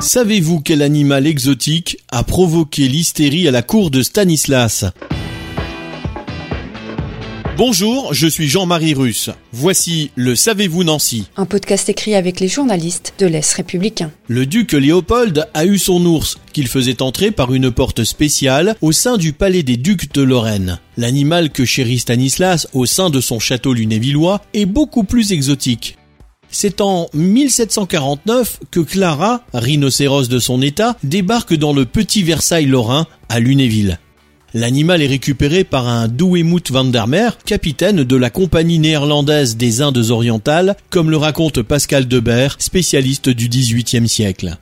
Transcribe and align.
Savez-vous 0.00 0.60
quel 0.60 0.82
animal 0.82 1.26
exotique 1.26 1.98
a 2.10 2.24
provoqué 2.24 2.88
l'hystérie 2.88 3.48
à 3.48 3.50
la 3.50 3.62
cour 3.62 3.90
de 3.90 4.02
Stanislas? 4.02 4.84
Bonjour, 7.56 8.12
je 8.12 8.26
suis 8.26 8.48
Jean-Marie 8.48 8.94
Russe. 8.94 9.30
Voici 9.52 10.10
le 10.16 10.34
Savez-vous 10.34 10.82
Nancy 10.82 11.28
Un 11.36 11.46
podcast 11.46 11.88
écrit 11.88 12.16
avec 12.16 12.40
les 12.40 12.48
journalistes 12.48 13.14
de 13.18 13.26
l'Est 13.26 13.52
républicain. 13.54 14.10
Le 14.26 14.44
duc 14.44 14.72
Léopold 14.72 15.46
a 15.54 15.64
eu 15.64 15.78
son 15.78 16.04
ours, 16.04 16.38
qu'il 16.52 16.66
faisait 16.66 17.00
entrer 17.00 17.30
par 17.30 17.54
une 17.54 17.70
porte 17.70 18.02
spéciale 18.02 18.74
au 18.80 18.90
sein 18.90 19.16
du 19.16 19.32
palais 19.32 19.62
des 19.62 19.76
ducs 19.76 20.12
de 20.12 20.22
Lorraine. 20.22 20.80
L'animal 20.96 21.50
que 21.50 21.64
chérit 21.64 22.00
Stanislas 22.00 22.66
au 22.72 22.86
sein 22.86 23.08
de 23.08 23.20
son 23.20 23.38
château 23.38 23.72
lunévillois 23.72 24.42
est 24.52 24.66
beaucoup 24.66 25.04
plus 25.04 25.32
exotique. 25.32 25.96
C'est 26.56 26.80
en 26.80 27.08
1749 27.14 28.60
que 28.70 28.78
Clara, 28.78 29.44
rhinocéros 29.52 30.28
de 30.28 30.38
son 30.38 30.62
état, 30.62 30.96
débarque 31.02 31.54
dans 31.54 31.72
le 31.72 31.84
petit 31.84 32.22
Versailles 32.22 32.66
lorrain 32.66 33.08
à 33.28 33.40
Lunéville. 33.40 33.98
L'animal 34.54 35.02
est 35.02 35.08
récupéré 35.08 35.64
par 35.64 35.88
un 35.88 36.06
Douwemout 36.06 36.70
van 36.70 36.84
der 36.84 37.08
Meer, 37.08 37.38
capitaine 37.44 38.04
de 38.04 38.16
la 38.16 38.30
compagnie 38.30 38.78
néerlandaise 38.78 39.56
des 39.56 39.82
Indes 39.82 40.10
orientales, 40.10 40.76
comme 40.90 41.10
le 41.10 41.16
raconte 41.16 41.60
Pascal 41.60 42.06
Debert, 42.06 42.54
spécialiste 42.60 43.30
du 43.30 43.48
XVIIIe 43.48 44.08
siècle. 44.08 44.56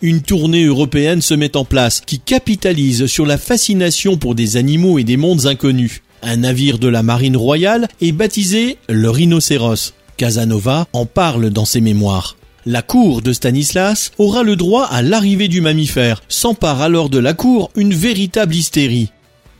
Une 0.00 0.22
tournée 0.22 0.64
européenne 0.64 1.20
se 1.20 1.34
met 1.34 1.54
en 1.58 1.66
place 1.66 2.00
qui 2.00 2.18
capitalise 2.18 3.04
sur 3.04 3.26
la 3.26 3.36
fascination 3.36 4.16
pour 4.16 4.34
des 4.34 4.56
animaux 4.56 4.98
et 4.98 5.04
des 5.04 5.18
mondes 5.18 5.44
inconnus. 5.44 6.00
Un 6.22 6.38
navire 6.38 6.78
de 6.78 6.88
la 6.88 7.02
marine 7.02 7.36
royale 7.36 7.88
est 8.00 8.12
baptisé 8.12 8.78
le 8.88 9.10
rhinocéros. 9.10 9.92
Casanova 10.16 10.86
en 10.92 11.06
parle 11.06 11.50
dans 11.50 11.64
ses 11.64 11.80
mémoires. 11.80 12.36
La 12.64 12.82
cour 12.82 13.22
de 13.22 13.32
Stanislas 13.32 14.10
aura 14.18 14.42
le 14.42 14.56
droit 14.56 14.86
à 14.86 15.02
l'arrivée 15.02 15.48
du 15.48 15.60
mammifère, 15.60 16.22
s'empare 16.28 16.82
alors 16.82 17.08
de 17.08 17.18
la 17.18 17.32
cour 17.32 17.70
une 17.76 17.94
véritable 17.94 18.54
hystérie. 18.54 19.12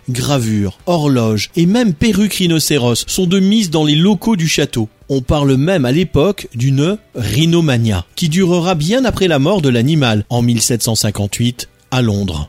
Gravures, 0.09 0.79
horloges 0.87 1.51
et 1.57 1.67
même 1.67 1.93
perruques 1.93 2.35
rhinocéros 2.35 3.05
sont 3.07 3.27
de 3.27 3.41
mise 3.41 3.71
dans 3.71 3.85
les 3.85 3.95
locaux 3.95 4.37
du 4.37 4.49
château. 4.49 4.89
On 5.09 5.21
parle 5.21 5.57
même 5.57 5.85
à 5.85 5.93
l'époque 5.93 6.49
d'une 6.55 6.99
rhinomania, 7.15 8.05
qui 8.15 8.29
durera 8.29 8.75
bien 8.75 9.05
après 9.05 9.29
la 9.29 9.39
mort 9.39 9.63
de 9.63 9.69
l'animal 9.69 10.25
en 10.29 10.43
1758 10.43 11.69
à 11.91 12.03
Londres. 12.03 12.49